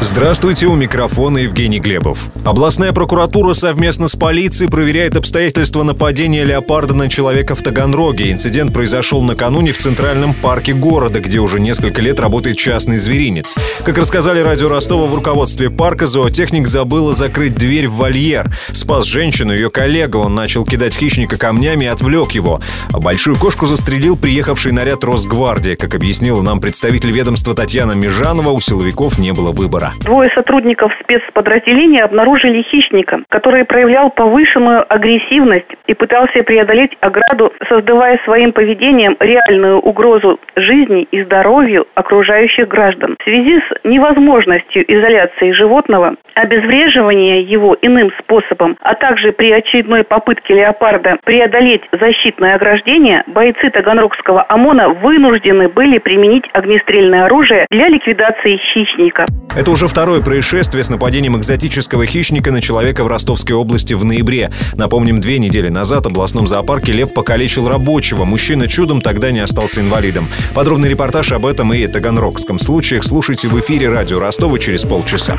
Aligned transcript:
Здравствуйте, 0.00 0.66
у 0.66 0.76
микрофона 0.76 1.38
Евгений 1.38 1.80
Глебов. 1.80 2.28
Областная 2.44 2.92
прокуратура 2.92 3.52
совместно 3.52 4.06
с 4.06 4.14
полицией 4.14 4.70
проверяет 4.70 5.16
обстоятельства 5.16 5.82
нападения 5.82 6.44
леопарда 6.44 6.94
на 6.94 7.08
человека 7.08 7.56
в 7.56 7.62
Таганроге. 7.62 8.30
Инцидент 8.30 8.72
произошел 8.72 9.22
накануне 9.22 9.72
в 9.72 9.78
центральном 9.78 10.34
парке 10.34 10.72
города, 10.72 11.18
где 11.18 11.40
уже 11.40 11.58
несколько 11.58 12.00
лет 12.00 12.20
работает 12.20 12.56
частный 12.56 12.96
зверинец. 12.96 13.56
Как 13.84 13.98
рассказали 13.98 14.38
радио 14.38 14.68
Ростова 14.68 15.06
в 15.06 15.14
руководстве 15.16 15.68
парка, 15.68 16.06
зоотехник 16.06 16.68
забыла 16.68 17.12
закрыть 17.12 17.56
дверь 17.56 17.88
в 17.88 17.96
вольер. 17.96 18.54
Спас 18.70 19.04
женщину 19.04 19.52
ее 19.52 19.68
коллега. 19.68 20.18
Он 20.18 20.32
начал 20.32 20.64
кидать 20.64 20.94
хищника 20.94 21.36
камнями 21.36 21.86
и 21.86 21.88
отвлек 21.88 22.32
его. 22.32 22.60
А 22.92 23.00
большую 23.00 23.36
кошку 23.36 23.66
застрелил 23.66 24.16
приехавший 24.16 24.70
наряд 24.70 25.02
Росгвардии. 25.02 25.74
Как 25.74 25.96
объяснила 25.96 26.40
нам 26.40 26.60
представитель 26.60 27.10
ведомства 27.10 27.52
Татьяна 27.52 27.92
Межанова, 27.92 28.50
у 28.50 28.60
силовиков 28.60 29.18
не 29.18 29.32
было 29.32 29.50
выбора. 29.50 29.87
Двое 30.04 30.30
сотрудников 30.34 30.92
спецподразделения 31.02 32.04
обнаружили 32.04 32.62
хищника, 32.62 33.20
который 33.28 33.64
проявлял 33.64 34.10
повышенную 34.10 34.84
агрессивность 34.92 35.66
и 35.86 35.94
пытался 35.94 36.42
преодолеть 36.42 36.96
ограду, 37.00 37.52
создавая 37.68 38.18
своим 38.24 38.52
поведением 38.52 39.16
реальную 39.20 39.78
угрозу 39.78 40.38
жизни 40.56 41.06
и 41.10 41.22
здоровью 41.22 41.86
окружающих 41.94 42.68
граждан. 42.68 43.16
В 43.18 43.24
связи 43.24 43.58
с 43.58 43.84
невозможностью 43.84 44.84
изоляции 44.86 45.52
животного, 45.52 46.16
обезвреживания 46.34 47.40
его 47.40 47.76
иным 47.80 48.10
способом, 48.18 48.76
а 48.80 48.94
также 48.94 49.32
при 49.32 49.52
очередной 49.52 50.04
попытке 50.04 50.54
леопарда 50.54 51.18
преодолеть 51.24 51.82
защитное 51.92 52.54
ограждение, 52.54 53.24
бойцы 53.26 53.70
Таганрогского 53.70 54.44
ОМОНа 54.48 54.90
вынуждены 54.90 55.68
были 55.68 55.98
применить 55.98 56.44
огнестрельное 56.52 57.26
оружие 57.26 57.66
для 57.70 57.88
ликвидации 57.88 58.56
хищника. 58.56 59.26
Это 59.56 59.70
уже 59.70 59.77
второе 59.86 60.20
происшествие 60.20 60.82
с 60.82 60.88
нападением 60.88 61.36
экзотического 61.36 62.04
хищника 62.04 62.50
на 62.50 62.60
человека 62.60 63.04
в 63.04 63.06
Ростовской 63.06 63.54
области 63.54 63.94
в 63.94 64.04
ноябре. 64.04 64.50
Напомним, 64.74 65.20
две 65.20 65.38
недели 65.38 65.68
назад 65.68 66.04
в 66.04 66.08
областном 66.08 66.48
зоопарке 66.48 66.92
лев 66.92 67.14
покалечил 67.14 67.68
рабочего. 67.68 68.24
Мужчина 68.24 68.66
чудом 68.66 69.00
тогда 69.00 69.30
не 69.30 69.40
остался 69.40 69.80
инвалидом. 69.80 70.28
Подробный 70.54 70.88
репортаж 70.88 71.30
об 71.30 71.46
этом 71.46 71.72
и 71.72 71.86
таганрогском 71.86 72.58
случаях 72.58 73.04
слушайте 73.04 73.46
в 73.46 73.60
эфире 73.60 73.88
радио 73.88 74.18
Ростова 74.18 74.58
через 74.58 74.82
полчаса. 74.82 75.38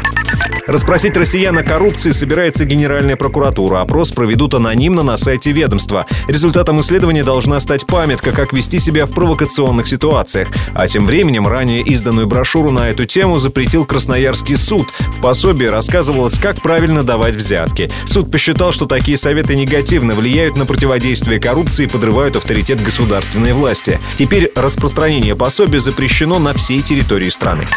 Расспросить 0.67 1.17
россиян 1.17 1.57
о 1.57 1.63
коррупции 1.63 2.11
собирается 2.11 2.65
Генеральная 2.65 3.15
прокуратура. 3.15 3.81
Опрос 3.81 4.11
проведут 4.11 4.53
анонимно 4.53 5.03
на 5.03 5.17
сайте 5.17 5.51
ведомства. 5.51 6.05
Результатом 6.27 6.79
исследования 6.81 7.23
должна 7.23 7.59
стать 7.59 7.87
памятка, 7.87 8.31
как 8.31 8.53
вести 8.53 8.79
себя 8.79 9.05
в 9.05 9.11
провокационных 9.13 9.87
ситуациях. 9.87 10.49
А 10.73 10.87
тем 10.87 11.05
временем 11.05 11.47
ранее 11.47 11.81
изданную 11.81 12.27
брошюру 12.27 12.71
на 12.71 12.89
эту 12.89 13.05
тему 13.05 13.39
запретил 13.39 13.85
Красноярский 13.85 14.57
суд. 14.57 14.87
В 15.09 15.21
пособии 15.21 15.65
рассказывалось, 15.65 16.37
как 16.37 16.61
правильно 16.61 17.03
давать 17.03 17.35
взятки. 17.35 17.89
Суд 18.05 18.31
посчитал, 18.31 18.71
что 18.71 18.85
такие 18.85 19.17
советы 19.17 19.55
негативно 19.55 20.13
влияют 20.13 20.55
на 20.57 20.65
противодействие 20.65 21.39
коррупции 21.39 21.85
и 21.85 21.89
подрывают 21.89 22.35
авторитет 22.35 22.83
государственной 22.83 23.53
власти. 23.53 23.99
Теперь 24.15 24.51
распространение 24.55 25.35
пособия 25.35 25.79
запрещено 25.79 26.39
на 26.39 26.53
всей 26.53 26.81
территории 26.81 27.29
страны. 27.29 27.67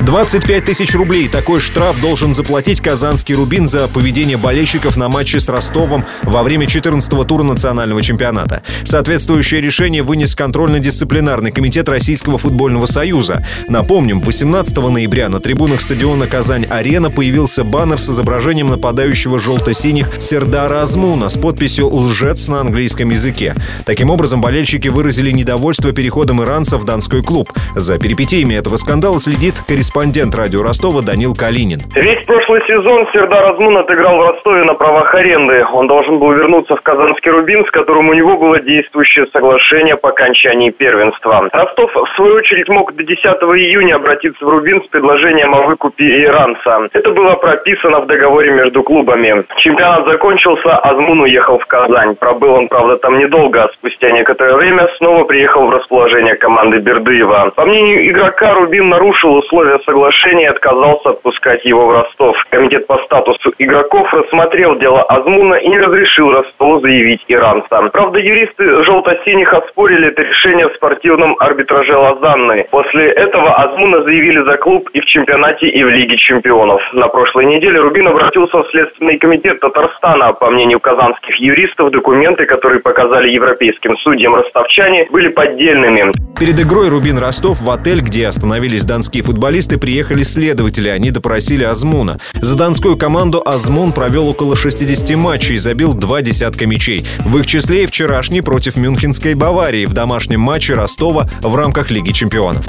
25 0.00 0.64
тысяч 0.64 0.94
рублей. 0.94 1.28
Такой 1.28 1.60
штраф 1.60 2.00
должен 2.00 2.15
заплатить 2.16 2.80
казанский 2.80 3.34
«Рубин» 3.34 3.66
за 3.68 3.88
поведение 3.88 4.38
болельщиков 4.38 4.96
на 4.96 5.10
матче 5.10 5.38
с 5.38 5.50
Ростовом 5.50 6.06
во 6.22 6.42
время 6.42 6.66
14-го 6.66 7.24
тура 7.24 7.42
национального 7.42 8.02
чемпионата. 8.02 8.62
Соответствующее 8.84 9.60
решение 9.60 10.02
вынес 10.02 10.34
контрольно-дисциплинарный 10.34 11.52
комитет 11.52 11.90
Российского 11.90 12.38
футбольного 12.38 12.86
союза. 12.86 13.44
Напомним, 13.68 14.20
18 14.20 14.78
ноября 14.78 15.28
на 15.28 15.40
трибунах 15.40 15.82
стадиона 15.82 16.26
«Казань-Арена» 16.26 17.10
появился 17.10 17.64
баннер 17.64 18.00
с 18.00 18.08
изображением 18.08 18.70
нападающего 18.70 19.38
желто-синих 19.38 20.10
Сердара 20.18 20.80
Азмуна 20.80 21.28
с 21.28 21.36
подписью 21.36 21.94
«Лжец» 21.94 22.48
на 22.48 22.60
английском 22.60 23.10
языке. 23.10 23.54
Таким 23.84 24.08
образом, 24.08 24.40
болельщики 24.40 24.88
выразили 24.88 25.30
недовольство 25.32 25.92
переходом 25.92 26.42
иранца 26.42 26.78
в 26.78 26.84
Донской 26.84 27.22
клуб. 27.22 27.52
За 27.74 27.98
перипетиями 27.98 28.54
этого 28.54 28.76
скандала 28.78 29.20
следит 29.20 29.54
корреспондент 29.68 30.34
радио 30.34 30.62
Ростова 30.62 31.02
Данил 31.02 31.34
Калинин. 31.34 31.82
Весь 32.06 32.24
прошлый 32.24 32.62
сезон 32.68 33.08
Сердар 33.12 33.50
Азмун 33.50 33.78
отыграл 33.78 34.18
в 34.18 34.28
Ростове 34.28 34.62
на 34.62 34.74
правах 34.74 35.12
аренды. 35.12 35.66
Он 35.72 35.88
должен 35.88 36.20
был 36.20 36.30
вернуться 36.30 36.76
в 36.76 36.80
Казанский 36.82 37.32
Рубин, 37.32 37.66
с 37.66 37.70
которым 37.72 38.10
у 38.10 38.14
него 38.14 38.36
было 38.36 38.60
действующее 38.60 39.26
соглашение 39.32 39.96
по 39.96 40.10
окончании 40.10 40.70
первенства. 40.70 41.48
Ростов, 41.52 41.90
в 41.92 42.14
свою 42.14 42.36
очередь, 42.36 42.68
мог 42.68 42.94
до 42.94 43.02
10 43.02 43.24
июня 43.24 43.96
обратиться 43.96 44.44
в 44.44 44.48
Рубин 44.48 44.84
с 44.84 44.86
предложением 44.86 45.52
о 45.52 45.62
выкупе 45.62 46.22
иранца. 46.22 46.88
Это 46.92 47.10
было 47.10 47.34
прописано 47.34 47.98
в 47.98 48.06
договоре 48.06 48.52
между 48.52 48.84
клубами. 48.84 49.44
Чемпионат 49.56 50.06
закончился, 50.06 50.76
Азмун 50.76 51.22
уехал 51.22 51.58
в 51.58 51.66
Казань. 51.66 52.14
Пробыл 52.14 52.52
он, 52.52 52.68
правда, 52.68 52.98
там 52.98 53.18
недолго, 53.18 53.64
а 53.64 53.68
спустя 53.72 54.12
некоторое 54.12 54.54
время 54.54 54.86
снова 54.98 55.24
приехал 55.24 55.66
в 55.66 55.70
расположение 55.70 56.36
команды 56.36 56.78
Бердыева. 56.78 57.50
По 57.56 57.64
мнению 57.64 58.08
игрока, 58.08 58.54
Рубин 58.54 58.90
нарушил 58.90 59.34
условия 59.34 59.80
соглашения 59.80 60.44
и 60.44 60.50
отказался 60.50 61.08
отпускать 61.10 61.64
его 61.64 61.86
в 61.86 61.95
Ростов. 61.96 62.36
Комитет 62.50 62.86
по 62.86 62.98
статусу 63.04 63.52
игроков 63.58 64.12
рассмотрел 64.12 64.78
дело 64.78 65.02
Азмуна 65.04 65.54
и 65.54 65.70
разрешил 65.78 66.30
Ростову 66.30 66.80
заявить 66.80 67.24
иранца. 67.28 67.80
Правда, 67.92 68.18
юристы 68.18 68.84
желто-синих 68.84 69.52
оспорили 69.52 70.08
это 70.08 70.22
решение 70.22 70.68
в 70.68 70.74
спортивном 70.74 71.36
арбитраже 71.38 71.96
Лозанны. 71.96 72.66
После 72.70 73.08
этого 73.12 73.54
Азмуна 73.54 74.02
заявили 74.02 74.42
за 74.42 74.56
клуб 74.58 74.90
и 74.92 75.00
в 75.00 75.06
чемпионате, 75.06 75.68
и 75.68 75.82
в 75.82 75.88
Лиге 75.88 76.16
чемпионов. 76.18 76.82
На 76.92 77.08
прошлой 77.08 77.46
неделе 77.46 77.80
Рубин 77.80 78.08
обратился 78.08 78.58
в 78.58 78.70
Следственный 78.70 79.18
комитет 79.18 79.60
Татарстана. 79.60 80.32
По 80.34 80.50
мнению 80.50 80.80
казанских 80.80 81.36
юристов, 81.36 81.90
документы, 81.90 82.44
которые 82.44 82.80
показали 82.80 83.30
европейским 83.30 83.96
судьям 83.98 84.34
ростовчане, 84.34 85.06
были 85.10 85.28
поддельными. 85.28 86.12
Перед 86.38 86.60
игрой 86.60 86.90
Рубин 86.90 87.18
Ростов 87.18 87.62
в 87.62 87.70
отель, 87.70 88.00
где 88.00 88.26
остановились 88.26 88.84
донские 88.84 89.22
футболисты, 89.22 89.80
приехали 89.80 90.22
следователи. 90.22 90.90
Они 90.90 91.10
допросили 91.10 91.64
Азмуна. 91.64 91.85
За 92.34 92.56
донскую 92.56 92.96
команду 92.96 93.42
Азмун 93.44 93.92
провел 93.92 94.28
около 94.28 94.56
60 94.56 95.16
матчей 95.16 95.56
и 95.56 95.58
забил 95.58 95.94
два 95.94 96.22
десятка 96.22 96.66
мячей. 96.66 97.06
В 97.20 97.38
их 97.38 97.46
числе 97.46 97.84
и 97.84 97.86
вчерашний 97.86 98.40
против 98.40 98.76
Мюнхенской 98.76 99.34
Баварии 99.34 99.86
в 99.86 99.92
домашнем 99.92 100.40
матче 100.40 100.74
Ростова 100.74 101.28
в 101.40 101.54
рамках 101.54 101.90
Лиги 101.90 102.12
чемпионов. 102.12 102.66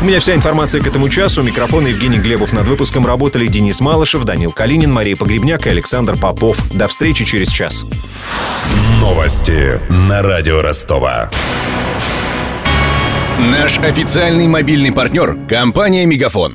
У 0.00 0.04
меня 0.04 0.20
вся 0.20 0.34
информация 0.34 0.82
к 0.82 0.86
этому 0.86 1.08
часу. 1.08 1.42
Микрофон 1.42 1.86
Евгений 1.86 2.18
Глебов. 2.18 2.52
Над 2.52 2.68
выпуском 2.68 3.06
работали 3.06 3.46
Денис 3.46 3.80
Малышев, 3.80 4.24
Данил 4.24 4.52
Калинин, 4.52 4.92
Мария 4.92 5.16
Погребняк 5.16 5.66
и 5.66 5.70
Александр 5.70 6.16
Попов. 6.16 6.58
До 6.74 6.86
встречи 6.86 7.24
через 7.24 7.48
час. 7.48 7.84
Новости 9.00 9.80
на 9.88 10.22
радио 10.22 10.60
Ростова. 10.60 11.30
Наш 13.38 13.78
официальный 13.78 14.48
мобильный 14.48 14.92
партнер– 14.92 15.36
компания 15.48 16.06
«Мегафон». 16.06 16.54